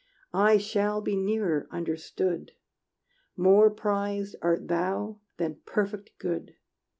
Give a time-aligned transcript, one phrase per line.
[0.33, 2.53] I shall be nearer, understood:
[3.37, 6.55] More prized art thou than perfect good.